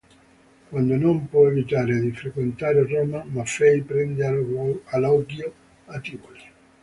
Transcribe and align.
Quando 0.71 0.95
non 0.97 1.29
può 1.29 1.47
evitare 1.47 1.99
di 1.99 2.09
frequentare 2.11 2.87
Roma, 2.87 3.23
Maffei 3.23 3.83
prende 3.83 4.25
alloggio 4.95 5.53
a 5.85 5.99
Tivoli. 5.99 6.41